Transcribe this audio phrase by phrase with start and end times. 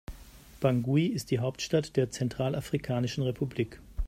[0.61, 3.79] Bangui ist die Hauptstadt der Zentralafrikanischen Republik.